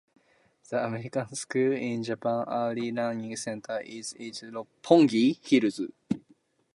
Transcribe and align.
The 0.71 0.83
American 0.83 1.35
School 1.35 1.73
in 1.73 2.01
Japan 2.03 2.45
Early 2.47 2.91
Learning 2.91 3.35
Center 3.35 3.81
is 3.85 4.13
in 4.13 4.31
Roppongi 4.31 5.37
Hills. 5.45 5.79